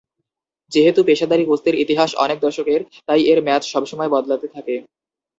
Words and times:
যেহেতু 0.71 0.99
পেশাদারি 1.03 1.43
কুস্তির 1.45 1.75
ইতিহাস 1.75 2.11
অনেক 2.15 2.37
দশকের 2.39 2.81
তাই 3.07 3.21
এর 3.31 3.39
ম্যাচ 3.43 3.63
সবসময় 3.65 4.09
বদলাতে 4.09 4.47
থাকে। 4.47 4.75